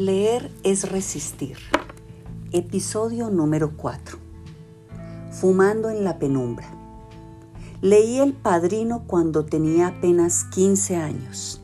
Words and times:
Leer 0.00 0.50
es 0.62 0.90
resistir. 0.90 1.58
Episodio 2.52 3.28
número 3.28 3.76
4. 3.76 4.16
Fumando 5.30 5.90
en 5.90 6.04
la 6.04 6.18
penumbra. 6.18 6.72
Leí 7.82 8.18
El 8.18 8.32
Padrino 8.32 9.04
cuando 9.06 9.44
tenía 9.44 9.88
apenas 9.88 10.44
15 10.54 10.96
años. 10.96 11.60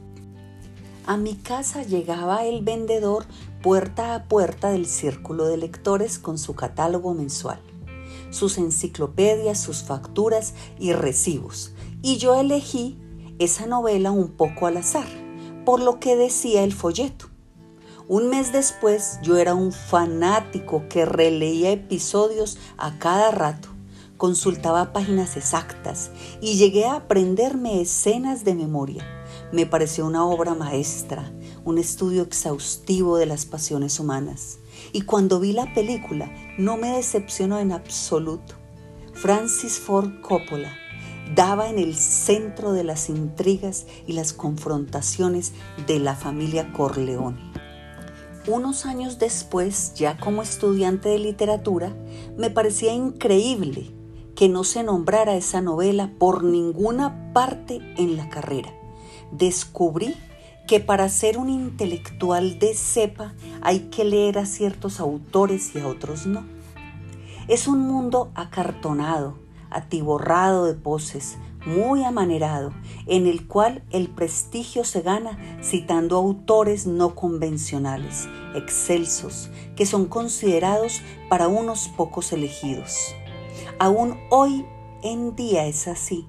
A 1.06 1.16
mi 1.16 1.36
casa 1.36 1.82
llegaba 1.82 2.44
el 2.44 2.62
vendedor 2.62 3.24
puerta 3.62 4.14
a 4.14 4.24
puerta 4.24 4.70
del 4.70 4.84
círculo 4.84 5.46
de 5.46 5.56
lectores 5.56 6.18
con 6.18 6.36
su 6.36 6.54
catálogo 6.54 7.14
mensual, 7.14 7.62
sus 8.28 8.58
enciclopedias, 8.58 9.58
sus 9.58 9.82
facturas 9.82 10.52
y 10.78 10.92
recibos, 10.92 11.72
y 12.02 12.18
yo 12.18 12.34
elegí 12.34 12.98
esa 13.38 13.66
novela 13.66 14.10
un 14.10 14.28
poco 14.28 14.66
al 14.66 14.76
azar, 14.76 15.08
por 15.64 15.80
lo 15.80 16.00
que 16.00 16.16
decía 16.16 16.64
el 16.64 16.74
folleto. 16.74 17.30
Un 18.08 18.30
mes 18.30 18.52
después 18.52 19.18
yo 19.20 19.36
era 19.36 19.56
un 19.56 19.72
fanático 19.72 20.84
que 20.88 21.04
releía 21.04 21.72
episodios 21.72 22.56
a 22.78 23.00
cada 23.00 23.32
rato, 23.32 23.68
consultaba 24.16 24.92
páginas 24.92 25.36
exactas 25.36 26.12
y 26.40 26.56
llegué 26.56 26.84
a 26.84 26.94
aprenderme 26.94 27.80
escenas 27.80 28.44
de 28.44 28.54
memoria. 28.54 29.04
Me 29.50 29.66
pareció 29.66 30.06
una 30.06 30.24
obra 30.24 30.54
maestra, 30.54 31.32
un 31.64 31.78
estudio 31.78 32.22
exhaustivo 32.22 33.16
de 33.16 33.26
las 33.26 33.44
pasiones 33.44 33.98
humanas. 33.98 34.60
Y 34.92 35.00
cuando 35.00 35.40
vi 35.40 35.52
la 35.52 35.74
película 35.74 36.32
no 36.58 36.76
me 36.76 36.90
decepcionó 36.90 37.58
en 37.58 37.72
absoluto. 37.72 38.54
Francis 39.14 39.80
Ford 39.80 40.20
Coppola 40.20 40.72
daba 41.34 41.68
en 41.68 41.80
el 41.80 41.96
centro 41.96 42.72
de 42.72 42.84
las 42.84 43.08
intrigas 43.08 43.86
y 44.06 44.12
las 44.12 44.32
confrontaciones 44.32 45.54
de 45.88 45.98
la 45.98 46.14
familia 46.14 46.72
Corleone. 46.72 47.55
Unos 48.46 48.86
años 48.86 49.18
después, 49.18 49.94
ya 49.94 50.16
como 50.18 50.40
estudiante 50.40 51.08
de 51.08 51.18
literatura, 51.18 51.92
me 52.36 52.48
parecía 52.48 52.92
increíble 52.92 53.90
que 54.36 54.48
no 54.48 54.62
se 54.62 54.84
nombrara 54.84 55.34
esa 55.34 55.60
novela 55.60 56.12
por 56.16 56.44
ninguna 56.44 57.32
parte 57.32 57.80
en 57.96 58.16
la 58.16 58.28
carrera. 58.28 58.72
Descubrí 59.32 60.14
que 60.68 60.78
para 60.78 61.08
ser 61.08 61.38
un 61.38 61.48
intelectual 61.48 62.60
de 62.60 62.74
cepa 62.74 63.34
hay 63.62 63.88
que 63.90 64.04
leer 64.04 64.38
a 64.38 64.46
ciertos 64.46 65.00
autores 65.00 65.74
y 65.74 65.80
a 65.80 65.88
otros 65.88 66.26
no. 66.26 66.44
Es 67.48 67.66
un 67.66 67.80
mundo 67.80 68.30
acartonado, 68.36 69.34
atiborrado 69.70 70.66
de 70.66 70.74
poses, 70.74 71.36
muy 71.66 72.04
amanerado, 72.04 72.72
en 73.06 73.26
el 73.26 73.46
cual 73.46 73.84
el 73.90 74.08
prestigio 74.08 74.84
se 74.84 75.02
gana 75.02 75.38
citando 75.62 76.16
autores 76.16 76.86
no 76.86 77.14
convencionales, 77.14 78.28
excelsos, 78.54 79.50
que 79.74 79.84
son 79.84 80.06
considerados 80.06 81.02
para 81.28 81.48
unos 81.48 81.88
pocos 81.88 82.32
elegidos. 82.32 83.14
Aún 83.78 84.18
hoy 84.30 84.64
en 85.02 85.36
día 85.36 85.66
es 85.66 85.88
así. 85.88 86.26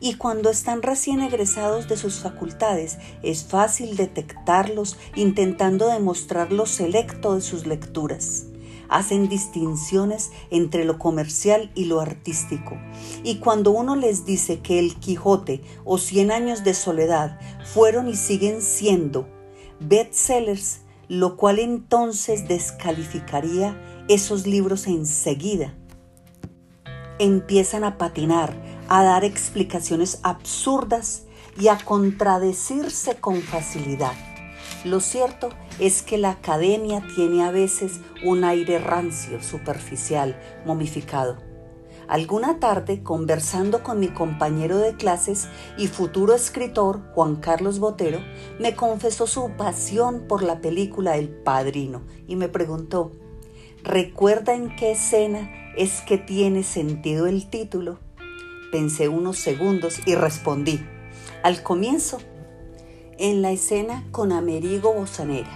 Y 0.00 0.14
cuando 0.14 0.50
están 0.50 0.82
recién 0.82 1.20
egresados 1.20 1.88
de 1.88 1.96
sus 1.96 2.20
facultades, 2.20 2.98
es 3.22 3.44
fácil 3.44 3.96
detectarlos 3.96 4.96
intentando 5.14 5.88
demostrar 5.88 6.52
lo 6.52 6.66
selecto 6.66 7.34
de 7.34 7.40
sus 7.40 7.66
lecturas 7.66 8.51
hacen 8.92 9.28
distinciones 9.28 10.32
entre 10.50 10.84
lo 10.84 10.98
comercial 10.98 11.70
y 11.74 11.86
lo 11.86 12.00
artístico. 12.00 12.78
Y 13.24 13.38
cuando 13.38 13.70
uno 13.70 13.96
les 13.96 14.24
dice 14.24 14.60
que 14.60 14.78
El 14.78 14.96
Quijote 14.96 15.62
o 15.84 15.98
Cien 15.98 16.30
años 16.30 16.64
de 16.64 16.74
soledad 16.74 17.40
fueron 17.64 18.08
y 18.08 18.16
siguen 18.16 18.62
siendo 18.62 19.28
bestsellers, 19.80 20.80
lo 21.08 21.36
cual 21.36 21.58
entonces 21.58 22.48
descalificaría 22.48 23.80
esos 24.08 24.46
libros 24.46 24.86
enseguida. 24.86 25.74
Empiezan 27.18 27.84
a 27.84 27.98
patinar, 27.98 28.54
a 28.88 29.02
dar 29.02 29.24
explicaciones 29.24 30.18
absurdas 30.22 31.24
y 31.58 31.68
a 31.68 31.78
contradecirse 31.78 33.16
con 33.16 33.42
facilidad. 33.42 34.14
Lo 34.84 35.00
cierto 35.00 35.50
es 35.78 36.02
que 36.02 36.18
la 36.18 36.30
academia 36.30 37.02
tiene 37.14 37.44
a 37.44 37.50
veces 37.50 38.00
un 38.24 38.44
aire 38.44 38.78
rancio, 38.78 39.42
superficial, 39.42 40.40
momificado. 40.66 41.38
Alguna 42.08 42.58
tarde, 42.58 43.02
conversando 43.02 43.82
con 43.82 43.98
mi 43.98 44.08
compañero 44.08 44.78
de 44.78 44.96
clases 44.96 45.48
y 45.78 45.86
futuro 45.86 46.34
escritor, 46.34 47.00
Juan 47.14 47.36
Carlos 47.36 47.78
Botero, 47.78 48.20
me 48.58 48.74
confesó 48.74 49.26
su 49.26 49.50
pasión 49.56 50.26
por 50.28 50.42
la 50.42 50.60
película 50.60 51.16
El 51.16 51.28
Padrino 51.28 52.02
y 52.26 52.36
me 52.36 52.48
preguntó, 52.48 53.12
¿recuerda 53.82 54.54
en 54.54 54.76
qué 54.76 54.92
escena 54.92 55.50
es 55.76 56.02
que 56.02 56.18
tiene 56.18 56.64
sentido 56.64 57.26
el 57.26 57.48
título? 57.48 57.98
Pensé 58.70 59.08
unos 59.08 59.38
segundos 59.38 60.00
y 60.04 60.14
respondí, 60.14 60.84
al 61.42 61.62
comienzo 61.62 62.18
en 63.22 63.40
la 63.40 63.52
escena 63.52 64.04
con 64.10 64.32
Amerigo 64.32 64.92
Bosanera, 64.94 65.48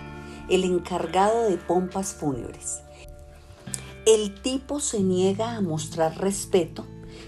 el 0.49 0.63
encargado 0.63 1.49
de 1.49 1.57
pompas 1.57 2.15
fúnebres. 2.15 2.79
El 4.07 4.41
tipo 4.41 4.79
se 4.79 5.01
niega 5.01 5.57
a 5.57 5.61
mostrar 5.61 6.17
respeto 6.17 6.85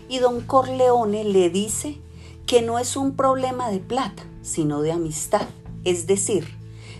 y 0.08 0.20
don 0.20 0.42
Corleone 0.42 1.24
le 1.24 1.50
dice 1.50 1.98
que 2.46 2.62
no 2.62 2.78
es 2.78 2.96
un 2.96 3.16
problema 3.16 3.68
de 3.68 3.80
plata, 3.80 4.22
sino 4.42 4.80
de 4.80 4.92
amistad, 4.92 5.48
es 5.82 6.06
decir, 6.06 6.46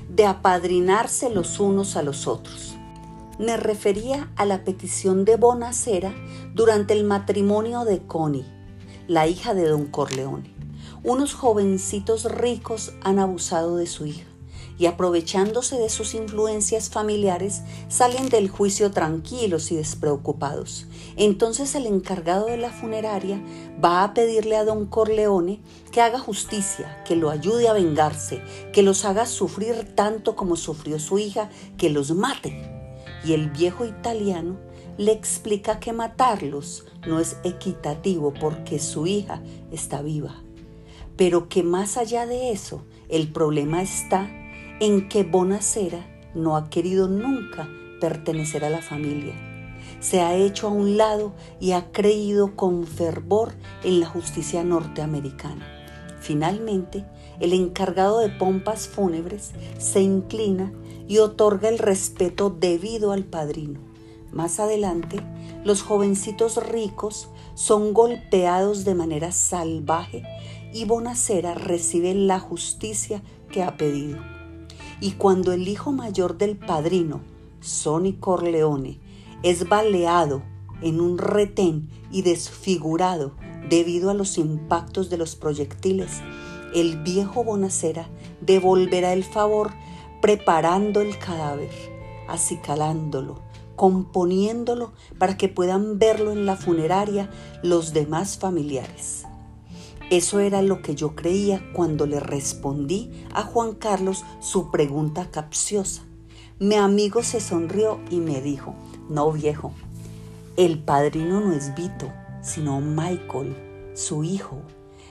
de 0.09 0.27
apadrinarse 0.27 1.31
los 1.31 1.61
unos 1.61 1.95
a 1.95 2.03
los 2.03 2.27
otros. 2.27 2.75
Me 3.39 3.57
refería 3.57 4.33
a 4.35 4.47
la 4.47 4.65
petición 4.65 5.25
de 5.25 5.37
Bonacera 5.37 6.13
durante 6.55 6.93
el 6.93 7.05
matrimonio 7.05 7.85
de 7.85 8.01
Connie, 8.01 8.45
la 9.07 9.29
hija 9.29 9.55
de 9.55 9.69
don 9.69 9.87
Corleone 9.87 10.58
unos 11.05 11.35
jovencitos 11.35 12.25
ricos 12.25 12.93
han 13.03 13.19
abusado 13.19 13.77
de 13.77 13.87
su 13.87 14.07
hija 14.07 14.29
y 14.79 14.87
aprovechándose 14.87 15.77
de 15.77 15.89
sus 15.89 16.15
influencias 16.15 16.89
familiares 16.89 17.63
salen 17.89 18.29
del 18.29 18.49
juicio 18.49 18.91
tranquilos 18.91 19.73
y 19.73 19.77
despreocupados. 19.77 20.87
Entonces 21.17 21.75
el 21.75 21.87
encargado 21.87 22.47
de 22.47 22.57
la 22.57 22.71
funeraria 22.71 23.43
va 23.85 24.05
a 24.05 24.15
pedirle 24.15 24.57
a 24.57 24.65
don 24.65 24.87
Corleone 24.87 25.61
que 25.91 26.01
haga 26.01 26.21
justicia, 26.21 27.03
que 27.05 27.17
lo 27.17 27.31
ayude 27.31 27.69
a 27.69 27.73
vengarse, 27.73 28.41
que 28.73 28.85
los 28.85 29.05
haga 29.05 29.27
sufrir 29.27 29.95
tanto 29.97 30.37
como 30.37 30.57
sufrió 30.57 31.01
su 31.01 31.19
hija, 31.19 31.51
que 31.77 31.91
los 31.91 32.13
mate. 32.13 32.73
Y 33.25 33.33
el 33.33 33.51
viejo 33.51 33.85
italiano 33.85 34.57
le 34.97 35.13
explica 35.13 35.81
que 35.81 35.93
matarlos 35.93 36.85
no 37.07 37.19
es 37.19 37.37
equitativo 37.43 38.33
porque 38.33 38.79
su 38.79 39.07
hija 39.07 39.43
está 39.73 40.03
viva 40.03 40.43
pero 41.19 41.49
que 41.49 41.65
más 41.65 41.97
allá 41.97 42.27
de 42.27 42.53
eso, 42.53 42.85
el 43.09 43.33
problema 43.33 43.83
está 43.83 44.31
en 44.81 45.09
que 45.09 45.25
Bonacera 45.25 46.07
no 46.33 46.57
ha 46.57 46.71
querido 46.71 47.09
nunca 47.09 47.69
pertenecer 48.01 48.65
a 48.65 48.71
la 48.71 48.81
familia. 48.81 49.35
Se 49.99 50.21
ha 50.21 50.37
hecho 50.37 50.69
a 50.69 50.71
un 50.71 50.97
lado 50.97 51.35
y 51.59 51.73
ha 51.73 51.91
creído 51.91 52.55
con 52.55 52.87
fervor 52.87 53.53
en 53.83 53.99
la 53.99 54.07
justicia 54.07 54.63
norteamericana. 54.63 55.67
Finalmente, 56.21 57.05
el 57.41 57.53
encargado 57.53 58.21
de 58.21 58.29
pompas 58.29 58.87
fúnebres 58.87 59.51
se 59.79 60.01
inclina 60.03 60.73
y 61.09 61.19
otorga 61.19 61.69
el 61.69 61.79
respeto 61.79 62.49
debido 62.49 63.11
al 63.11 63.25
padrino. 63.25 63.81
Más 64.31 64.61
adelante, 64.61 65.19
los 65.65 65.83
jovencitos 65.83 66.65
ricos 66.65 67.29
son 67.55 67.93
golpeados 67.93 68.85
de 68.85 68.95
manera 68.95 69.33
salvaje 69.33 70.23
y 70.79 70.85
Bonacera 70.85 71.55
recibe 71.55 72.15
la 72.15 72.39
justicia 72.39 73.21
que 73.51 73.65
ha 73.65 73.77
pedido. 73.77 74.19
Y 75.01 75.13
cuando 75.13 75.53
el 75.53 75.67
hijo 75.67 75.91
mayor 75.91 76.39
del 76.39 76.57
padrino, 76.57 77.21
Sonny 77.61 78.13
Corleone, 78.13 79.01
es 79.43 79.69
baleado 79.69 80.43
en 80.81 81.01
un 81.01 81.19
retén 81.19 81.89
y 82.13 82.23
desfigurado 82.23 83.33
debido 83.69 84.09
a 84.09 84.15
los 84.15 84.39
impactos 84.39 85.11
de 85.11 85.17
los 85.17 85.35
proyectiles, 85.35 86.21
el 86.73 87.03
viejo 87.03 87.43
Bonacera 87.43 88.09
devolverá 88.41 89.13
el 89.15 89.25
favor 89.25 89.73
preparando 90.23 91.01
el 91.01 91.19
cadáver, 91.19 91.73
acicalándolo, 92.29 93.41
componiéndolo 93.75 94.93
para 95.19 95.37
que 95.37 95.49
puedan 95.49 95.99
verlo 95.99 96.31
en 96.31 96.47
la 96.47 96.55
funeraria 96.55 97.29
los 97.65 97.93
demás 97.93 98.39
familiares. 98.39 99.28
Eso 100.11 100.41
era 100.41 100.63
lo 100.63 100.81
que 100.81 100.95
yo 100.95 101.15
creía 101.15 101.63
cuando 101.75 102.07
le 102.07 102.19
respondí 102.19 103.11
a 103.35 103.43
Juan 103.43 103.75
Carlos 103.75 104.25
su 104.41 104.71
pregunta 104.71 105.31
capciosa. 105.31 106.03
Mi 106.59 106.77
amigo 106.77 107.23
se 107.23 107.41
sonrió 107.41 108.01
y 108.11 108.17
me 108.17 108.41
dijo, 108.41 108.75
no 109.11 109.31
viejo, 109.31 109.73
el 110.57 110.79
padrino 110.79 111.41
no 111.41 111.53
es 111.53 111.75
Vito, 111.75 112.11
sino 112.41 112.81
Michael, 112.81 113.55
su 113.95 114.25
hijo. 114.25 114.63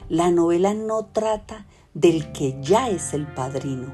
La 0.10 0.32
novela 0.32 0.74
no 0.74 1.06
trata 1.06 1.68
del 1.94 2.32
que 2.32 2.58
ya 2.62 2.90
es 2.90 3.14
el 3.14 3.28
padrino, 3.28 3.94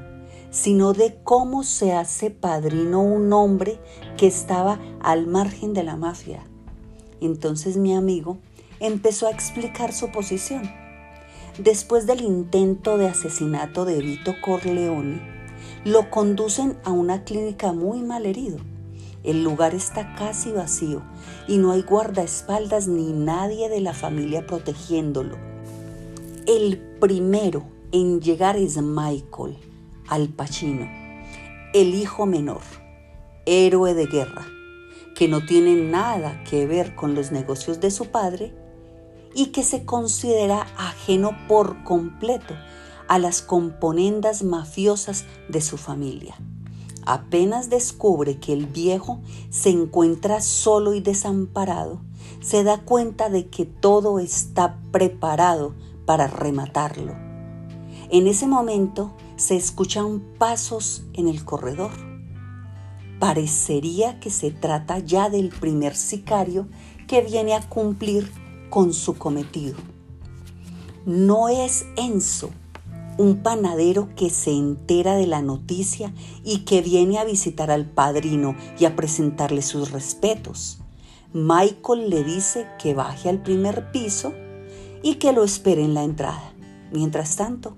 sino 0.50 0.94
de 0.94 1.18
cómo 1.22 1.64
se 1.64 1.92
hace 1.92 2.30
padrino 2.30 3.02
un 3.02 3.32
hombre 3.32 3.78
que 4.16 4.26
estaba 4.26 4.80
al 5.02 5.26
margen 5.26 5.74
de 5.74 5.84
la 5.84 5.96
mafia. 5.96 6.44
Entonces 7.20 7.76
mi 7.76 7.94
amigo 7.94 8.38
empezó 8.80 9.26
a 9.26 9.30
explicar 9.30 9.92
su 9.92 10.10
posición. 10.10 10.83
Después 11.58 12.06
del 12.08 12.20
intento 12.20 12.98
de 12.98 13.06
asesinato 13.06 13.84
de 13.84 14.00
Vito 14.00 14.34
Corleone, 14.42 15.22
lo 15.84 16.10
conducen 16.10 16.76
a 16.82 16.90
una 16.90 17.22
clínica 17.22 17.72
muy 17.72 18.02
mal 18.02 18.26
herido. 18.26 18.58
El 19.22 19.44
lugar 19.44 19.72
está 19.72 20.16
casi 20.16 20.50
vacío 20.50 21.02
y 21.46 21.58
no 21.58 21.70
hay 21.70 21.82
guardaespaldas 21.82 22.88
ni 22.88 23.12
nadie 23.12 23.68
de 23.68 23.80
la 23.80 23.94
familia 23.94 24.44
protegiéndolo. 24.48 25.36
El 26.48 26.78
primero 27.00 27.64
en 27.92 28.20
llegar 28.20 28.56
es 28.56 28.76
Michael 28.82 29.56
Al 30.08 30.30
Pacino, 30.30 30.88
el 31.72 31.94
hijo 31.94 32.26
menor, 32.26 32.62
héroe 33.46 33.94
de 33.94 34.06
guerra, 34.06 34.44
que 35.14 35.28
no 35.28 35.46
tiene 35.46 35.76
nada 35.76 36.42
que 36.42 36.66
ver 36.66 36.96
con 36.96 37.14
los 37.14 37.30
negocios 37.30 37.80
de 37.80 37.92
su 37.92 38.06
padre 38.06 38.52
y 39.34 39.46
que 39.46 39.62
se 39.62 39.84
considera 39.84 40.66
ajeno 40.76 41.36
por 41.48 41.82
completo 41.84 42.54
a 43.08 43.18
las 43.18 43.42
componendas 43.42 44.42
mafiosas 44.42 45.24
de 45.48 45.60
su 45.60 45.76
familia. 45.76 46.36
Apenas 47.06 47.68
descubre 47.68 48.38
que 48.38 48.52
el 48.52 48.66
viejo 48.66 49.20
se 49.50 49.70
encuentra 49.70 50.40
solo 50.40 50.94
y 50.94 51.00
desamparado, 51.00 52.00
se 52.40 52.64
da 52.64 52.78
cuenta 52.78 53.28
de 53.28 53.48
que 53.48 53.66
todo 53.66 54.18
está 54.18 54.78
preparado 54.90 55.74
para 56.06 56.26
rematarlo 56.26 57.24
en 58.10 58.28
ese 58.28 58.46
momento 58.46 59.12
se 59.36 59.56
escuchan 59.56 60.20
pasos 60.38 61.04
en 61.14 61.26
el 61.26 61.44
corredor. 61.44 61.90
Parecería 63.18 64.20
que 64.20 64.30
se 64.30 64.50
trata 64.50 64.98
ya 64.98 65.30
del 65.30 65.48
primer 65.48 65.96
sicario 65.96 66.68
que 67.08 67.22
viene 67.22 67.54
a 67.54 67.68
cumplir 67.68 68.30
con 68.70 68.92
su 68.92 69.16
cometido. 69.16 69.76
No 71.06 71.48
es 71.48 71.86
Enzo, 71.96 72.50
un 73.18 73.42
panadero 73.42 74.08
que 74.16 74.30
se 74.30 74.50
entera 74.50 75.14
de 75.14 75.26
la 75.26 75.42
noticia 75.42 76.12
y 76.42 76.60
que 76.60 76.82
viene 76.82 77.18
a 77.18 77.24
visitar 77.24 77.70
al 77.70 77.86
padrino 77.86 78.56
y 78.78 78.86
a 78.86 78.96
presentarle 78.96 79.62
sus 79.62 79.90
respetos. 79.92 80.78
Michael 81.32 82.10
le 82.10 82.24
dice 82.24 82.66
que 82.78 82.94
baje 82.94 83.28
al 83.28 83.42
primer 83.42 83.90
piso 83.92 84.32
y 85.02 85.16
que 85.16 85.32
lo 85.32 85.44
espere 85.44 85.84
en 85.84 85.94
la 85.94 86.04
entrada. 86.04 86.52
Mientras 86.92 87.36
tanto, 87.36 87.76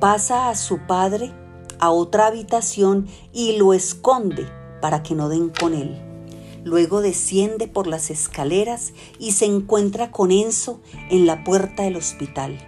pasa 0.00 0.48
a 0.48 0.54
su 0.54 0.78
padre 0.86 1.32
a 1.78 1.90
otra 1.90 2.26
habitación 2.28 3.06
y 3.32 3.56
lo 3.56 3.74
esconde 3.74 4.46
para 4.80 5.02
que 5.02 5.14
no 5.14 5.28
den 5.28 5.50
con 5.50 5.74
él. 5.74 6.03
Luego 6.64 7.02
desciende 7.02 7.68
por 7.68 7.86
las 7.86 8.10
escaleras 8.10 8.94
y 9.18 9.32
se 9.32 9.44
encuentra 9.44 10.10
con 10.10 10.32
Enzo 10.32 10.80
en 11.10 11.26
la 11.26 11.44
puerta 11.44 11.82
del 11.82 11.96
hospital. 11.96 12.58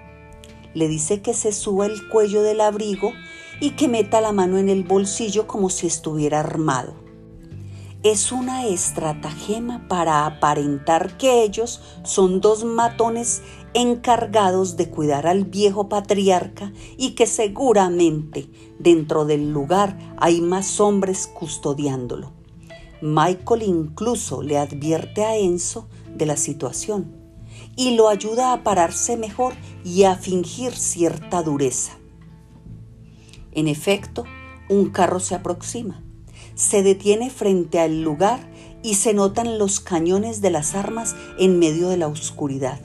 Le 0.75 0.89
dice 0.89 1.23
que 1.23 1.33
se 1.33 1.53
suba 1.53 1.87
el 1.87 2.09
cuello 2.09 2.43
del 2.43 2.61
abrigo 2.61 3.13
y 3.61 3.71
que 3.71 3.89
meta 3.89 4.21
la 4.21 4.33
mano 4.33 4.59
en 4.59 4.69
el 4.69 4.85
bolsillo 4.85 5.47
como 5.47 5.71
si 5.71 5.87
estuviera 5.87 6.41
armado. 6.41 6.95
Es 8.03 8.31
una 8.31 8.67
estratagema 8.67 9.89
para 9.89 10.27
aparentar 10.27 11.17
que 11.17 11.43
ellos 11.43 11.81
son 12.05 12.43
dos 12.43 12.65
matones 12.65 13.43
encargados 13.73 14.77
de 14.77 14.91
cuidar 14.91 15.27
al 15.27 15.45
viejo 15.45 15.89
patriarca 15.89 16.73
y 16.99 17.15
que 17.15 17.27
seguramente 17.27 18.51
dentro 18.79 19.25
del 19.25 19.51
lugar 19.51 19.99
hay 20.19 20.41
más 20.43 20.79
hombres 20.79 21.27
custodiándolo. 21.27 22.36
Michael 23.03 23.63
incluso 23.63 24.43
le 24.43 24.59
advierte 24.59 25.25
a 25.25 25.37
Enzo 25.37 25.89
de 26.15 26.27
la 26.27 26.37
situación 26.37 27.15
y 27.77 27.95
lo 27.95 28.09
ayuda 28.09 28.53
a 28.53 28.63
pararse 28.63 29.17
mejor 29.17 29.55
y 29.85 30.05
a 30.05 30.17
fingir 30.17 30.75
cierta 30.75 31.43
dureza. 31.43 31.93
En 33.53 33.69
efecto, 33.69 34.25
un 34.69 34.91
carro 34.91 35.21
se 35.21 35.35
aproxima, 35.35 36.03
se 36.55 36.83
detiene 36.83 37.31
frente 37.31 37.81
al 37.81 38.03
lugar 38.03 38.41
y 38.83 38.95
se 38.95 39.15
notan 39.15 39.59
los 39.59 39.81
cañones 39.81 40.41
de 40.41 40.51
las 40.51 40.75
armas 40.75 41.17
en 41.39 41.59
medio 41.59 41.89
de 41.89 41.97
la 41.97 42.09
oscuridad. 42.09 42.81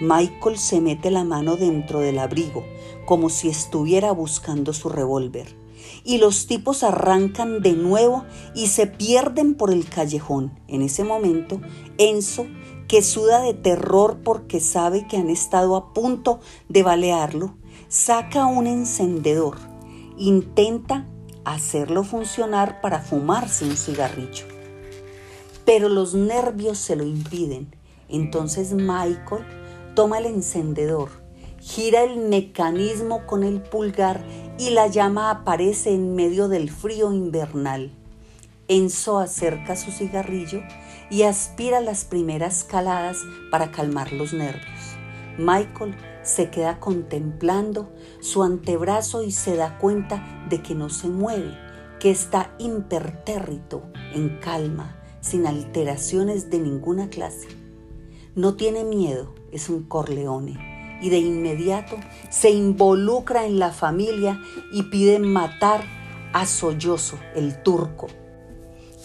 Michael 0.00 0.58
se 0.58 0.80
mete 0.80 1.10
la 1.10 1.24
mano 1.24 1.56
dentro 1.56 2.00
del 2.00 2.18
abrigo, 2.18 2.64
como 3.04 3.30
si 3.30 3.48
estuviera 3.48 4.12
buscando 4.12 4.72
su 4.72 4.88
revólver. 4.88 5.57
Y 6.08 6.16
los 6.16 6.46
tipos 6.46 6.84
arrancan 6.84 7.60
de 7.60 7.74
nuevo 7.74 8.24
y 8.54 8.68
se 8.68 8.86
pierden 8.86 9.54
por 9.54 9.70
el 9.70 9.86
callejón. 9.86 10.58
En 10.66 10.80
ese 10.80 11.04
momento, 11.04 11.60
Enzo, 11.98 12.46
que 12.88 13.02
suda 13.02 13.42
de 13.42 13.52
terror 13.52 14.20
porque 14.24 14.58
sabe 14.58 15.06
que 15.06 15.18
han 15.18 15.28
estado 15.28 15.76
a 15.76 15.92
punto 15.92 16.40
de 16.70 16.82
balearlo, 16.82 17.56
saca 17.88 18.46
un 18.46 18.66
encendedor. 18.66 19.58
Intenta 20.16 21.06
hacerlo 21.44 22.04
funcionar 22.04 22.80
para 22.80 23.00
fumarse 23.00 23.66
un 23.66 23.76
cigarrillo. 23.76 24.46
Pero 25.66 25.90
los 25.90 26.14
nervios 26.14 26.78
se 26.78 26.96
lo 26.96 27.04
impiden. 27.04 27.76
Entonces 28.08 28.72
Michael 28.72 29.44
toma 29.94 30.16
el 30.16 30.24
encendedor, 30.24 31.10
gira 31.68 32.02
el 32.02 32.16
mecanismo 32.16 33.26
con 33.26 33.44
el 33.44 33.60
pulgar 33.60 34.24
y 34.58 34.70
la 34.70 34.86
llama 34.86 35.30
aparece 35.30 35.92
en 35.92 36.14
medio 36.14 36.48
del 36.48 36.70
frío 36.70 37.12
invernal. 37.12 37.92
Enzo 38.68 39.18
acerca 39.18 39.76
su 39.76 39.90
cigarrillo 39.90 40.62
y 41.10 41.24
aspira 41.24 41.80
las 41.80 42.06
primeras 42.06 42.64
caladas 42.64 43.18
para 43.50 43.70
calmar 43.70 44.14
los 44.14 44.32
nervios. 44.32 44.96
Michael 45.36 45.94
se 46.22 46.48
queda 46.48 46.80
contemplando 46.80 47.92
su 48.20 48.42
antebrazo 48.42 49.22
y 49.22 49.30
se 49.30 49.54
da 49.54 49.76
cuenta 49.76 50.46
de 50.48 50.62
que 50.62 50.74
no 50.74 50.88
se 50.88 51.08
mueve, 51.08 51.54
que 52.00 52.10
está 52.10 52.54
impertérrito, 52.58 53.82
en 54.14 54.38
calma, 54.40 54.96
sin 55.20 55.46
alteraciones 55.46 56.48
de 56.48 56.60
ninguna 56.60 57.10
clase. 57.10 57.48
No 58.34 58.54
tiene 58.54 58.84
miedo, 58.84 59.34
es 59.52 59.68
un 59.68 59.82
Corleone 59.82 60.67
y 61.00 61.10
de 61.10 61.18
inmediato 61.18 61.96
se 62.30 62.50
involucra 62.50 63.46
en 63.46 63.58
la 63.58 63.72
familia 63.72 64.40
y 64.72 64.84
pide 64.84 65.18
matar 65.18 65.82
a 66.32 66.46
Sollozo, 66.46 67.18
el 67.34 67.62
turco, 67.62 68.06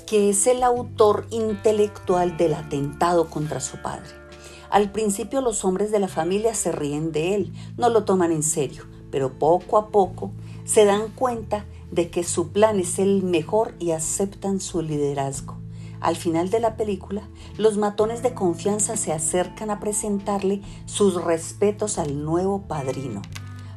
que 0.06 0.30
es 0.30 0.48
el 0.48 0.64
autor 0.64 1.28
intelectual 1.30 2.38
del 2.38 2.54
atentado 2.54 3.30
contra 3.30 3.60
su 3.60 3.82
padre. 3.82 4.10
Al 4.70 4.92
principio 4.92 5.42
los 5.42 5.64
hombres 5.66 5.92
de 5.92 6.00
la 6.00 6.08
familia 6.08 6.56
se 6.56 6.72
ríen 6.72 7.12
de 7.12 7.36
él, 7.36 7.54
no 7.78 7.90
lo 7.90 8.06
toman 8.06 8.32
en 8.32 8.44
serio, 8.44 8.86
pero 9.12 9.38
poco 9.38 9.78
a 9.78 9.90
poco 9.90 10.32
se 10.66 10.86
dan 10.86 11.10
cuenta 11.10 11.66
de 11.92 12.10
que 12.10 12.24
su 12.24 12.52
plan 12.52 12.80
es 12.80 12.98
el 12.98 13.22
mejor 13.22 13.76
y 13.80 13.92
aceptan 13.92 14.60
su 14.60 14.82
liderazgo. 14.82 15.63
Al 16.04 16.18
final 16.18 16.50
de 16.50 16.60
la 16.60 16.76
película, 16.76 17.22
los 17.58 17.78
matones 17.78 18.22
de 18.22 18.34
confianza 18.34 18.98
se 18.98 19.14
acercan 19.14 19.70
a 19.70 19.80
presentarle 19.80 20.62
sus 20.86 21.16
respetos 21.24 21.98
al 21.98 22.26
nuevo 22.26 22.64
padrino, 22.64 23.22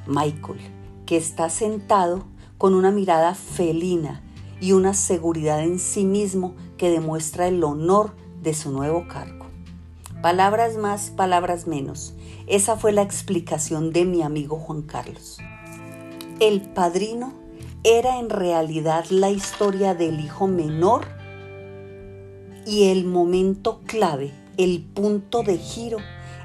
Michael, 0.08 0.58
que 1.06 1.16
está 1.16 1.48
sentado 1.50 2.24
con 2.58 2.74
una 2.74 2.90
mirada 2.90 3.36
felina 3.36 4.24
y 4.60 4.72
una 4.72 4.92
seguridad 4.92 5.62
en 5.62 5.78
sí 5.78 6.04
mismo 6.04 6.56
que 6.76 6.90
demuestra 6.90 7.46
el 7.46 7.62
honor 7.62 8.16
de 8.42 8.54
su 8.54 8.72
nuevo 8.72 9.06
cargo. 9.06 9.46
Palabras 10.20 10.76
más, 10.78 11.10
palabras 11.10 11.68
menos. 11.68 12.14
Esa 12.48 12.76
fue 12.76 12.90
la 12.90 13.02
explicación 13.02 13.92
de 13.92 14.04
mi 14.04 14.22
amigo 14.22 14.58
Juan 14.58 14.82
Carlos. 14.82 15.38
El 16.40 16.62
padrino 16.62 17.34
era 17.84 18.18
en 18.18 18.30
realidad 18.30 19.04
la 19.10 19.30
historia 19.30 19.94
del 19.94 20.18
hijo 20.18 20.48
menor 20.48 21.15
y 22.66 22.88
el 22.88 23.04
momento 23.04 23.80
clave, 23.86 24.32
el 24.56 24.82
punto 24.82 25.44
de 25.44 25.56
giro, 25.56 25.98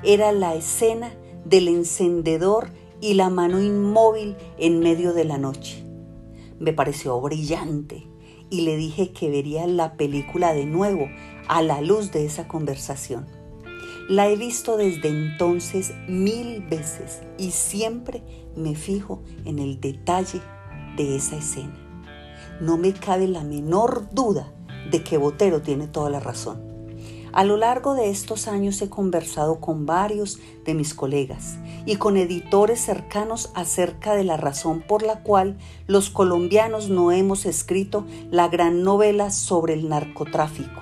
era 0.04 0.32
la 0.32 0.54
escena 0.54 1.12
del 1.46 1.68
encendedor 1.68 2.70
y 3.01 3.16
la 3.16 3.32
mano 3.32 3.60
inmóvil 3.60 4.36
en 4.60 4.80
medio 4.80 5.13
de 5.13 5.25
la 5.25 5.40
noche. 5.40 5.84
Me 6.60 6.74
pareció 6.74 7.20
brillante 7.20 8.08
y 8.51 8.62
le 8.62 8.78
dije 8.78 9.12
que 9.12 9.32
vería 9.32 9.66
la 9.66 9.98
película 9.98 10.54
de 10.54 10.66
nuevo 10.66 11.08
a 11.48 11.63
la 11.63 11.82
luz 11.82 12.12
de 12.12 12.25
esa 12.25 12.48
conversación. 12.48 13.25
La 14.08 14.30
he 14.30 14.36
visto 14.36 14.78
desde 14.78 15.10
entonces 15.10 15.92
mil 16.08 16.62
veces 16.62 17.22
y 17.40 17.50
siempre 17.50 18.22
me 18.56 18.75
fijo 18.75 19.24
en 19.46 19.58
el 19.58 19.82
detalle 19.82 20.40
de 20.98 21.16
esa 21.16 21.38
escena. 21.38 21.75
No 22.60 22.78
me 22.78 22.94
cabe 22.94 23.28
la 23.28 23.44
menor 23.44 24.10
duda 24.13 24.54
de 24.89 25.03
que 25.03 25.17
Botero 25.17 25.61
tiene 25.61 25.88
toda 25.88 26.09
la 26.09 26.19
razón. 26.19 26.71
A 27.33 27.45
lo 27.45 27.55
largo 27.55 27.93
de 27.93 28.09
estos 28.09 28.47
años 28.50 28.81
he 28.81 28.89
conversado 28.89 29.61
con 29.61 29.85
varios 29.85 30.39
de 30.65 30.73
mis 30.73 30.93
colegas 30.93 31.57
y 31.85 31.95
con 31.95 32.17
editores 32.17 32.81
cercanos 32.81 33.51
acerca 33.53 34.15
de 34.15 34.25
la 34.25 34.35
razón 34.35 34.81
por 34.81 35.01
la 35.01 35.23
cual 35.23 35.57
los 35.88 36.09
colombianos 36.09 36.89
no 36.89 37.13
hemos 37.13 37.45
escrito 37.45 38.05
la 38.29 38.50
gran 38.50 38.83
novela 38.83 39.31
sobre 39.31 39.75
el 39.75 39.88
narcotráfico. 39.88 40.81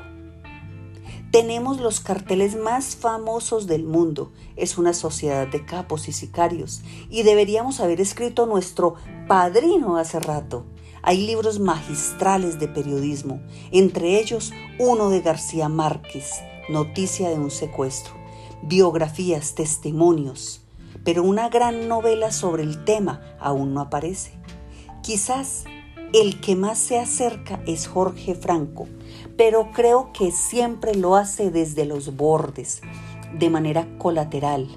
Tenemos 1.32 1.80
los 1.80 2.00
carteles 2.00 2.56
más 2.56 2.96
famosos 2.96 3.68
del 3.68 3.84
mundo. 3.84 4.32
Es 4.56 4.80
una 4.80 4.94
sociedad 4.94 5.48
de 5.48 5.64
capos 5.64 6.08
y 6.08 6.12
sicarios. 6.12 6.82
Y 7.12 7.22
deberíamos 7.22 7.80
haber 7.82 8.02
escrito 8.02 8.48
nuestro 8.48 8.96
padrino 9.28 9.98
hace 9.98 10.20
rato. 10.20 10.66
Hay 11.10 11.26
libros 11.26 11.60
magistrales 11.60 12.60
de 12.60 12.68
periodismo, 12.68 13.42
entre 13.72 14.20
ellos 14.20 14.54
uno 14.78 15.10
de 15.10 15.22
García 15.22 15.68
Márquez, 15.68 16.36
Noticia 16.70 17.30
de 17.30 17.40
un 17.40 17.50
secuestro, 17.50 18.14
biografías, 18.62 19.56
testimonios, 19.56 20.62
pero 21.04 21.24
una 21.24 21.50
gran 21.50 21.88
novela 21.88 22.32
sobre 22.32 22.62
el 22.62 22.84
tema 22.86 23.24
aún 23.40 23.74
no 23.74 23.82
aparece. 23.82 24.34
Quizás 25.02 25.64
el 26.14 26.40
que 26.42 26.56
más 26.56 26.78
se 26.78 27.00
acerca 27.00 27.60
es 27.66 27.88
Jorge 27.88 28.36
Franco, 28.36 28.88
pero 29.36 29.72
creo 29.72 30.12
que 30.14 30.30
siempre 30.32 30.94
lo 30.94 31.16
hace 31.16 31.50
desde 31.50 31.86
los 31.86 32.18
bordes, 32.18 32.84
de 33.34 33.50
manera 33.50 33.98
colateral, 33.98 34.68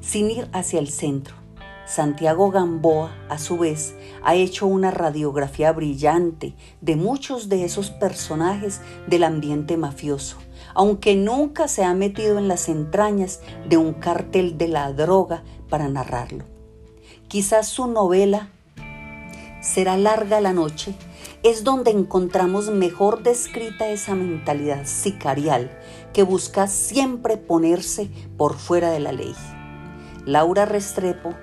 sin 0.00 0.32
ir 0.32 0.48
hacia 0.52 0.80
el 0.80 0.88
centro. 0.88 1.45
Santiago 1.86 2.50
Gamboa, 2.50 3.14
a 3.28 3.38
su 3.38 3.58
vez, 3.58 3.94
ha 4.24 4.34
hecho 4.34 4.66
una 4.66 4.90
radiografía 4.90 5.72
brillante 5.72 6.56
de 6.80 6.96
muchos 6.96 7.48
de 7.48 7.64
esos 7.64 7.90
personajes 7.90 8.80
del 9.06 9.22
ambiente 9.22 9.76
mafioso, 9.76 10.36
aunque 10.74 11.14
nunca 11.14 11.68
se 11.68 11.84
ha 11.84 11.94
metido 11.94 12.38
en 12.38 12.48
las 12.48 12.68
entrañas 12.68 13.40
de 13.68 13.76
un 13.76 13.94
cartel 13.94 14.58
de 14.58 14.66
la 14.66 14.92
droga 14.92 15.44
para 15.68 15.88
narrarlo. 15.88 16.44
Quizás 17.28 17.68
su 17.68 17.86
novela 17.86 18.50
Será 19.60 19.96
larga 19.96 20.40
la 20.40 20.52
noche 20.52 20.94
es 21.42 21.64
donde 21.64 21.90
encontramos 21.90 22.70
mejor 22.70 23.24
descrita 23.24 23.88
esa 23.88 24.14
mentalidad 24.14 24.86
sicarial 24.86 25.76
que 26.12 26.22
busca 26.22 26.68
siempre 26.68 27.36
ponerse 27.36 28.08
por 28.36 28.56
fuera 28.56 28.90
de 28.90 29.00
la 29.00 29.12
ley. 29.12 29.34
Laura 30.24 30.66
Restrepo 30.66 31.34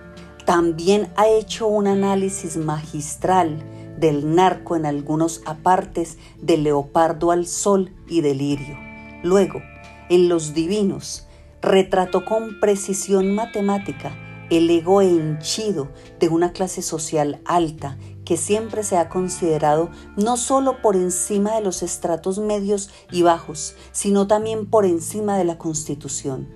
también 0.45 1.11
ha 1.15 1.27
hecho 1.27 1.67
un 1.67 1.87
análisis 1.87 2.57
magistral 2.57 3.63
del 3.97 4.35
narco 4.35 4.75
en 4.75 4.85
algunos 4.85 5.41
apartes 5.45 6.17
de 6.41 6.57
Leopardo 6.57 7.31
al 7.31 7.45
Sol 7.47 7.93
y 8.07 8.21
Delirio. 8.21 8.77
Luego, 9.23 9.61
en 10.09 10.27
Los 10.27 10.53
Divinos, 10.53 11.27
retrató 11.61 12.25
con 12.25 12.59
precisión 12.59 13.33
matemática 13.33 14.13
el 14.49 14.69
ego 14.69 15.01
henchido 15.01 15.89
de 16.19 16.27
una 16.27 16.51
clase 16.51 16.81
social 16.81 17.41
alta 17.45 17.97
que 18.25 18.37
siempre 18.37 18.83
se 18.83 18.97
ha 18.97 19.09
considerado 19.09 19.89
no 20.17 20.37
solo 20.37 20.81
por 20.81 20.95
encima 20.95 21.55
de 21.55 21.61
los 21.61 21.83
estratos 21.83 22.39
medios 22.39 22.89
y 23.11 23.21
bajos, 23.21 23.75
sino 23.91 24.27
también 24.27 24.65
por 24.65 24.85
encima 24.85 25.37
de 25.37 25.45
la 25.45 25.57
Constitución. 25.57 26.49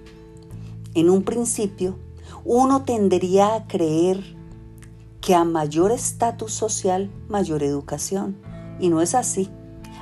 En 0.94 1.10
un 1.10 1.24
principio, 1.24 1.98
uno 2.50 2.84
tendería 2.84 3.56
a 3.56 3.68
creer 3.68 4.24
que 5.20 5.36
a 5.36 5.44
mayor 5.44 5.92
estatus 5.92 6.54
social, 6.54 7.12
mayor 7.28 7.62
educación. 7.62 8.38
Y 8.80 8.88
no 8.88 9.02
es 9.02 9.16
así. 9.16 9.50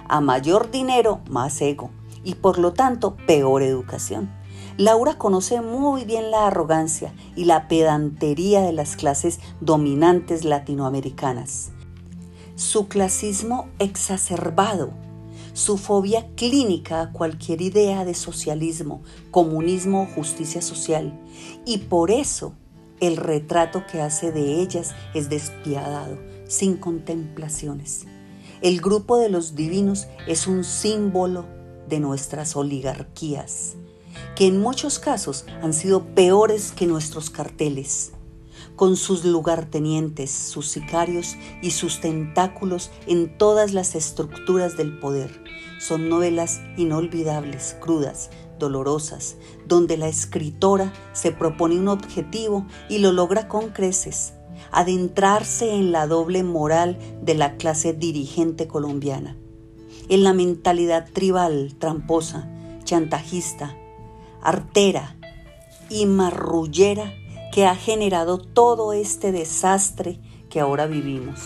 A 0.08 0.22
mayor 0.22 0.70
dinero, 0.70 1.22
más 1.28 1.60
ego. 1.60 1.90
Y 2.24 2.36
por 2.36 2.60
lo 2.60 2.72
tanto, 2.72 3.18
peor 3.26 3.64
educación. 3.64 4.32
Laura 4.78 5.18
conoce 5.18 5.60
muy 5.62 6.06
bien 6.06 6.30
la 6.30 6.46
arrogancia 6.46 7.16
y 7.36 7.46
la 7.46 7.68
pedantería 7.68 8.62
de 8.62 8.74
las 8.74 8.96
clases 8.96 9.40
dominantes 9.60 10.46
latinoamericanas. 10.46 11.72
Su 12.54 12.88
clasismo 12.88 13.70
exacerbado 13.80 14.92
su 15.56 15.78
fobia 15.78 16.28
clínica 16.36 17.00
a 17.02 17.12
cualquier 17.14 17.62
idea 17.62 18.04
de 18.04 18.14
socialismo, 18.14 19.02
comunismo 19.32 20.02
o 20.02 20.06
justicia 20.06 20.62
social. 20.62 21.18
Y 21.66 21.78
por 21.78 22.12
eso 22.12 22.54
el 23.00 23.16
retrato 23.16 23.86
que 23.90 24.02
hace 24.02 24.34
de 24.34 24.62
ellas 24.62 24.94
es 25.14 25.30
despiadado, 25.30 26.18
sin 26.46 26.76
contemplaciones. 26.76 28.06
El 28.62 28.82
grupo 28.82 29.18
de 29.18 29.30
los 29.30 29.56
divinos 29.56 30.08
es 30.28 30.46
un 30.46 30.66
símbolo 30.66 31.46
de 31.88 32.02
nuestras 32.02 32.58
oligarquías, 32.58 33.76
que 34.36 34.48
en 34.48 34.60
muchos 34.60 35.00
casos 35.00 35.46
han 35.62 35.72
sido 35.72 36.04
peores 36.16 36.74
que 36.74 36.86
nuestros 36.86 37.30
carteles 37.30 38.12
con 38.76 38.98
sus 38.98 39.24
lugartenientes, 39.24 40.32
sus 40.32 40.68
sicarios 40.68 41.36
y 41.62 41.72
sus 41.72 42.02
tentáculos 42.02 42.92
en 43.08 43.38
todas 43.38 43.74
las 43.74 43.96
estructuras 43.96 44.78
del 44.78 45.00
poder. 45.00 45.45
Son 45.80 46.10
novelas 46.10 46.62
inolvidables, 46.78 47.76
crudas, 47.80 48.30
dolorosas, 48.60 49.38
donde 49.68 49.98
la 49.98 50.08
escritora 50.08 50.94
se 51.14 51.32
propone 51.32 51.78
un 51.78 51.88
objetivo 51.88 52.66
y 52.90 53.00
lo 53.00 53.12
logra 53.12 53.48
con 53.48 53.70
creces, 53.70 54.34
adentrarse 54.72 55.74
en 55.74 55.92
la 55.92 56.08
doble 56.08 56.44
moral 56.44 56.98
de 57.22 57.36
la 57.36 57.58
clase 57.58 57.94
dirigente 57.94 58.68
colombiana, 58.68 59.36
en 60.10 60.24
la 60.24 60.34
mentalidad 60.34 61.10
tribal, 61.12 61.76
tramposa, 61.78 62.50
chantajista, 62.84 63.76
artera 64.42 65.16
y 65.90 66.06
marrullera 66.06 67.14
que 67.52 67.66
ha 67.66 67.76
generado 67.76 68.38
todo 68.38 68.94
este 68.94 69.32
desastre 69.32 70.20
que 70.50 70.60
ahora 70.60 70.88
vivimos. 70.88 71.40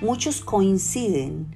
Muchos 0.00 0.40
coinciden 0.40 1.54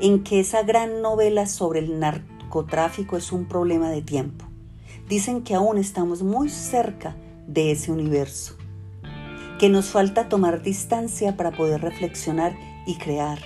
en 0.00 0.22
que 0.22 0.40
esa 0.40 0.62
gran 0.62 1.02
novela 1.02 1.46
sobre 1.46 1.80
el 1.80 1.98
narcotráfico 1.98 3.16
es 3.16 3.32
un 3.32 3.46
problema 3.46 3.90
de 3.90 4.02
tiempo. 4.02 4.44
Dicen 5.08 5.42
que 5.42 5.54
aún 5.54 5.78
estamos 5.78 6.22
muy 6.22 6.48
cerca 6.48 7.16
de 7.46 7.70
ese 7.70 7.92
universo, 7.92 8.56
que 9.58 9.68
nos 9.68 9.86
falta 9.86 10.28
tomar 10.28 10.62
distancia 10.62 11.36
para 11.36 11.52
poder 11.52 11.80
reflexionar 11.80 12.56
y 12.86 12.96
crear. 12.96 13.38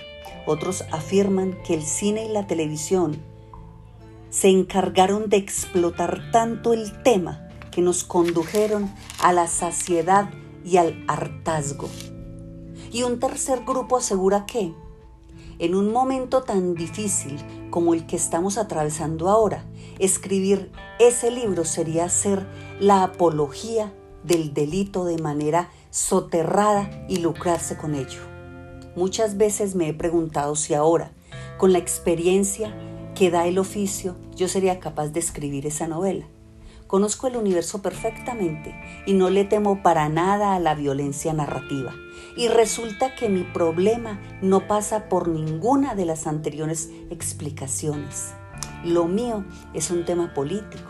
Otros 0.45 0.83
afirman 0.91 1.57
que 1.63 1.75
el 1.75 1.83
cine 1.83 2.25
y 2.25 2.29
la 2.29 2.47
televisión 2.47 3.21
se 4.29 4.47
encargaron 4.47 5.29
de 5.29 5.37
explotar 5.37 6.31
tanto 6.31 6.73
el 6.73 7.03
tema 7.03 7.47
que 7.69 7.81
nos 7.81 8.03
condujeron 8.03 8.91
a 9.21 9.33
la 9.33 9.47
saciedad 9.47 10.29
y 10.65 10.77
al 10.77 11.03
hartazgo. 11.07 11.89
Y 12.91 13.03
un 13.03 13.19
tercer 13.19 13.63
grupo 13.65 13.97
asegura 13.97 14.45
que, 14.45 14.73
en 15.61 15.75
un 15.75 15.91
momento 15.91 16.41
tan 16.41 16.73
difícil 16.73 17.37
como 17.69 17.93
el 17.93 18.07
que 18.07 18.15
estamos 18.15 18.57
atravesando 18.57 19.29
ahora, 19.29 19.63
escribir 19.99 20.71
ese 20.97 21.29
libro 21.29 21.65
sería 21.65 22.05
hacer 22.05 22.47
la 22.79 23.03
apología 23.03 23.93
del 24.23 24.55
delito 24.55 25.05
de 25.05 25.19
manera 25.19 25.69
soterrada 25.91 26.89
y 27.07 27.17
lucrarse 27.17 27.77
con 27.77 27.93
ello. 27.93 28.21
Muchas 28.95 29.37
veces 29.37 29.75
me 29.75 29.87
he 29.87 29.93
preguntado 29.93 30.55
si 30.55 30.73
ahora, 30.73 31.11
con 31.59 31.71
la 31.73 31.77
experiencia 31.77 32.75
que 33.13 33.29
da 33.29 33.45
el 33.45 33.59
oficio, 33.59 34.15
yo 34.35 34.47
sería 34.47 34.79
capaz 34.79 35.09
de 35.09 35.19
escribir 35.19 35.67
esa 35.67 35.87
novela. 35.87 36.25
Conozco 36.91 37.27
el 37.27 37.37
universo 37.37 37.81
perfectamente 37.81 38.75
y 39.05 39.13
no 39.13 39.29
le 39.29 39.45
temo 39.45 39.81
para 39.81 40.09
nada 40.09 40.55
a 40.55 40.59
la 40.59 40.75
violencia 40.75 41.31
narrativa. 41.31 41.95
Y 42.35 42.49
resulta 42.49 43.15
que 43.15 43.29
mi 43.29 43.43
problema 43.43 44.19
no 44.41 44.67
pasa 44.67 45.07
por 45.07 45.29
ninguna 45.29 45.95
de 45.95 46.03
las 46.03 46.27
anteriores 46.27 46.89
explicaciones. 47.09 48.33
Lo 48.83 49.05
mío 49.05 49.45
es 49.73 49.89
un 49.89 50.03
tema 50.03 50.33
político. 50.33 50.89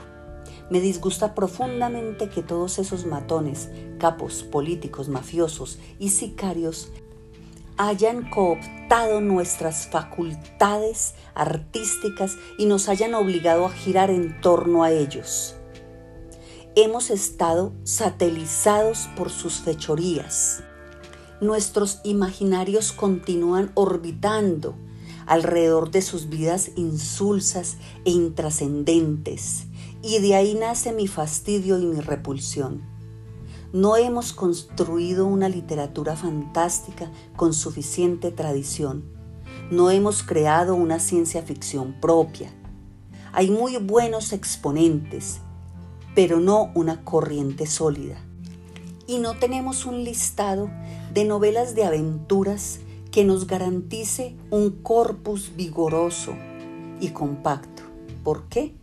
Me 0.71 0.81
disgusta 0.81 1.35
profundamente 1.35 2.29
que 2.29 2.41
todos 2.41 2.79
esos 2.79 3.05
matones, 3.05 3.69
capos, 3.99 4.41
políticos, 4.41 5.07
mafiosos 5.07 5.77
y 5.99 6.09
sicarios 6.09 6.91
hayan 7.77 8.27
cooptado 8.27 9.21
nuestras 9.21 9.85
facultades 9.85 11.13
artísticas 11.35 12.37
y 12.57 12.65
nos 12.65 12.89
hayan 12.89 13.13
obligado 13.13 13.67
a 13.67 13.71
girar 13.71 14.09
en 14.09 14.41
torno 14.41 14.83
a 14.83 14.89
ellos 14.89 15.57
hemos 16.75 17.09
estado 17.09 17.73
satelizados 17.83 19.09
por 19.17 19.29
sus 19.29 19.55
fechorías. 19.55 20.63
Nuestros 21.41 21.99
imaginarios 22.03 22.93
continúan 22.93 23.71
orbitando 23.73 24.75
alrededor 25.25 25.91
de 25.91 26.01
sus 26.01 26.29
vidas 26.29 26.71
insulsas 26.75 27.77
e 28.05 28.11
intrascendentes, 28.11 29.65
y 30.01 30.19
de 30.19 30.35
ahí 30.35 30.55
nace 30.55 30.93
mi 30.93 31.07
fastidio 31.07 31.77
y 31.77 31.85
mi 31.85 31.99
repulsión. 31.99 32.81
No 33.73 33.95
hemos 33.95 34.33
construido 34.33 35.25
una 35.25 35.47
literatura 35.47 36.15
fantástica 36.15 37.11
con 37.35 37.53
suficiente 37.53 38.31
tradición. 38.31 39.03
No 39.69 39.89
hemos 39.89 40.23
creado 40.23 40.75
una 40.75 40.99
ciencia 40.99 41.41
ficción 41.43 41.95
propia 42.01 42.51
Hay 43.31 43.49
muy 43.49 43.77
buenos 43.77 44.33
exponentes, 44.33 45.39
pero 46.15 46.39
no 46.39 46.71
una 46.75 47.03
corriente 47.03 47.65
sólida. 47.65 48.17
Y 49.07 49.19
no 49.19 49.37
tenemos 49.37 49.85
un 49.85 50.03
listado 50.03 50.69
de 51.13 51.25
novelas 51.25 51.75
de 51.75 51.85
aventuras 51.85 52.79
que 53.11 53.25
nos 53.25 53.47
garantice 53.47 54.35
un 54.49 54.71
corpus 54.71 55.51
vigoroso 55.55 56.33
y 56.99 57.09
compacto. 57.09 57.83
¿Por 58.23 58.47
qué? 58.47 58.73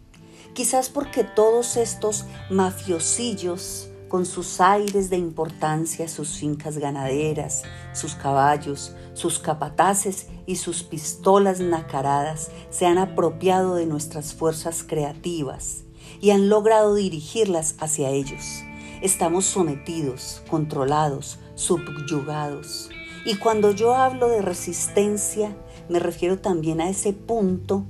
Quizás 0.52 0.90
porque 0.90 1.24
todos 1.24 1.76
estos 1.76 2.26
mafiosillos 2.50 3.88
con 4.08 4.26
sus 4.26 4.60
aires 4.60 5.10
de 5.10 5.16
importancia, 5.16 6.08
sus 6.08 6.38
fincas 6.38 6.78
ganaderas, 6.78 7.62
sus 7.92 8.14
caballos, 8.14 8.94
sus 9.12 9.38
capataces 9.38 10.26
y 10.46 10.56
sus 10.56 10.82
pistolas 10.82 11.60
nacaradas 11.60 12.50
se 12.70 12.86
han 12.86 12.98
apropiado 12.98 13.74
de 13.74 13.86
nuestras 13.86 14.34
fuerzas 14.34 14.82
creativas 14.82 15.84
y 16.20 16.30
han 16.30 16.48
logrado 16.48 16.94
dirigirlas 16.94 17.74
hacia 17.78 18.10
ellos. 18.10 18.62
Estamos 19.00 19.44
sometidos, 19.44 20.42
controlados, 20.50 21.38
subyugados. 21.54 22.90
Y 23.24 23.36
cuando 23.36 23.72
yo 23.72 23.94
hablo 23.94 24.28
de 24.28 24.42
resistencia, 24.42 25.56
me 25.88 25.98
refiero 25.98 26.38
también 26.38 26.80
a 26.80 26.88
ese 26.88 27.12
punto, 27.12 27.84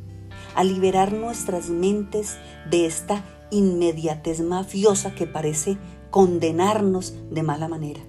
a 0.55 0.65
liberar 0.65 1.13
nuestras 1.13 1.69
mentes 1.71 2.37
de 2.71 2.87
esta 2.87 3.25
inmediatez 3.51 4.41
mafiosa 4.41 5.15
que 5.15 5.27
parece 5.27 5.79
condenarnos 6.11 7.15
de 7.31 7.43
mala 7.43 7.69
manera. 7.69 8.01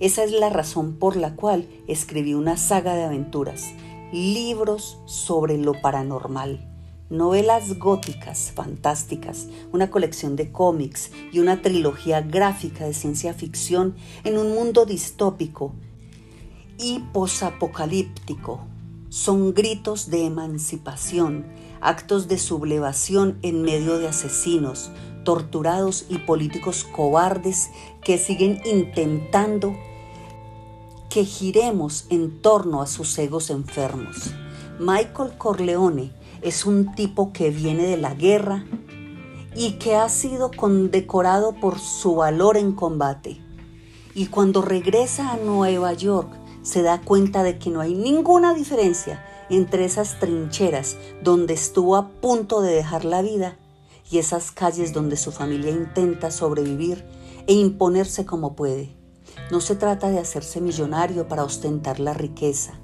Esa 0.00 0.24
es 0.24 0.32
la 0.32 0.50
razón 0.50 0.96
por 0.98 1.16
la 1.16 1.36
cual 1.36 1.68
escribí 1.86 2.34
una 2.34 2.56
saga 2.56 2.94
de 2.94 3.04
aventuras, 3.04 3.72
libros 4.12 4.98
sobre 5.06 5.56
lo 5.56 5.80
paranormal, 5.80 6.73
novelas 7.16 7.78
góticas 7.78 8.52
fantásticas, 8.54 9.48
una 9.72 9.90
colección 9.90 10.36
de 10.36 10.50
cómics 10.50 11.12
y 11.32 11.38
una 11.38 11.62
trilogía 11.62 12.20
gráfica 12.20 12.84
de 12.84 12.94
ciencia 12.94 13.34
ficción 13.34 13.94
en 14.24 14.36
un 14.36 14.54
mundo 14.54 14.84
distópico 14.84 15.72
y 16.78 16.98
posapocalíptico. 17.12 18.66
Son 19.08 19.54
gritos 19.54 20.10
de 20.10 20.26
emancipación, 20.26 21.46
actos 21.80 22.26
de 22.26 22.36
sublevación 22.36 23.38
en 23.42 23.62
medio 23.62 23.98
de 23.98 24.08
asesinos, 24.08 24.90
torturados 25.22 26.06
y 26.08 26.18
políticos 26.18 26.84
cobardes 26.84 27.70
que 28.02 28.18
siguen 28.18 28.60
intentando 28.64 29.76
que 31.08 31.24
giremos 31.24 32.06
en 32.10 32.42
torno 32.42 32.82
a 32.82 32.88
sus 32.88 33.16
egos 33.18 33.50
enfermos. 33.50 34.32
Michael 34.80 35.38
Corleone 35.38 36.23
es 36.44 36.66
un 36.66 36.94
tipo 36.94 37.32
que 37.32 37.50
viene 37.50 37.86
de 37.86 37.96
la 37.96 38.14
guerra 38.14 38.66
y 39.56 39.72
que 39.78 39.96
ha 39.96 40.10
sido 40.10 40.50
condecorado 40.50 41.54
por 41.54 41.78
su 41.78 42.16
valor 42.16 42.58
en 42.58 42.72
combate. 42.72 43.40
Y 44.14 44.26
cuando 44.26 44.60
regresa 44.60 45.32
a 45.32 45.38
Nueva 45.38 45.94
York 45.94 46.28
se 46.62 46.82
da 46.82 47.00
cuenta 47.00 47.42
de 47.42 47.58
que 47.58 47.70
no 47.70 47.80
hay 47.80 47.94
ninguna 47.94 48.52
diferencia 48.52 49.24
entre 49.48 49.86
esas 49.86 50.20
trincheras 50.20 50.96
donde 51.22 51.54
estuvo 51.54 51.96
a 51.96 52.08
punto 52.08 52.60
de 52.60 52.74
dejar 52.74 53.06
la 53.06 53.22
vida 53.22 53.56
y 54.10 54.18
esas 54.18 54.50
calles 54.50 54.92
donde 54.92 55.16
su 55.16 55.32
familia 55.32 55.70
intenta 55.70 56.30
sobrevivir 56.30 57.06
e 57.46 57.54
imponerse 57.54 58.26
como 58.26 58.54
puede. 58.54 58.94
No 59.50 59.62
se 59.62 59.76
trata 59.76 60.10
de 60.10 60.18
hacerse 60.18 60.60
millonario 60.60 61.26
para 61.26 61.44
ostentar 61.44 62.00
la 62.00 62.12
riqueza, 62.12 62.78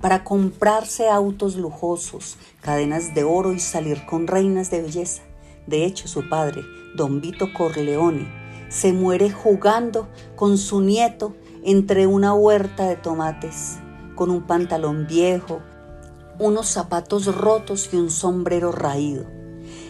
para 0.00 0.24
comprarse 0.24 1.08
autos 1.08 1.56
lujosos, 1.56 2.36
cadenas 2.60 3.14
de 3.14 3.24
oro 3.24 3.52
y 3.52 3.60
salir 3.60 4.06
con 4.06 4.26
reinas 4.26 4.70
de 4.70 4.82
belleza. 4.82 5.22
De 5.66 5.84
hecho, 5.84 6.08
su 6.08 6.28
padre, 6.28 6.62
don 6.96 7.20
Vito 7.20 7.52
Corleone, 7.52 8.26
se 8.68 8.92
muere 8.92 9.30
jugando 9.30 10.08
con 10.36 10.56
su 10.56 10.80
nieto 10.80 11.36
entre 11.64 12.06
una 12.06 12.32
huerta 12.32 12.88
de 12.88 12.96
tomates, 12.96 13.78
con 14.14 14.30
un 14.30 14.46
pantalón 14.46 15.06
viejo, 15.06 15.60
unos 16.38 16.68
zapatos 16.68 17.34
rotos 17.34 17.90
y 17.92 17.96
un 17.96 18.10
sombrero 18.10 18.72
raído. 18.72 19.26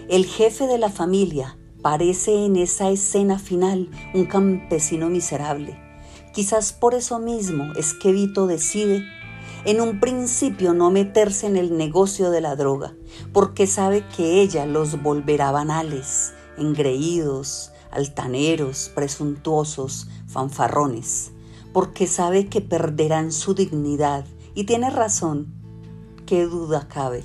El 0.09 0.27
jefe 0.27 0.67
de 0.67 0.79
la 0.79 0.91
familia 0.91 1.57
parece 1.83 2.45
en 2.45 2.57
esa 2.57 2.91
escena 2.91 3.39
final 3.39 3.89
un 4.13 4.27
campesino 4.27 5.09
miserable. 5.09 5.79
Quizás 6.33 6.73
por 6.73 6.95
eso 6.95 7.19
mismo 7.19 7.73
es 7.77 7.95
que 7.95 8.13
Vito 8.13 8.47
decide 8.47 9.05
en 9.65 9.81
un 9.81 10.01
principio 10.01 10.73
no 10.75 10.91
meterse 10.91 11.47
en 11.47 11.57
el 11.57 11.77
negocio 11.77 12.31
de 12.31 12.41
la 12.41 12.57
droga, 12.57 12.95
porque 13.33 13.67
sabe 13.67 14.05
que 14.17 14.41
ella 14.41 14.67
los 14.67 15.03
volverá 15.03 15.51
banales, 15.51 16.33
engreídos, 16.57 17.73
altaneros, 17.91 18.91
presuntuosos, 18.95 20.09
fanfarrones, 20.27 21.33
porque 21.73 22.07
sabe 22.07 22.47
que 22.47 22.61
perderán 22.61 23.33
su 23.33 23.55
dignidad. 23.55 24.25
Y 24.55 24.65
tiene 24.65 24.91
razón, 24.91 25.53
qué 26.27 26.45
duda 26.47 26.89
cabe. 26.89 27.23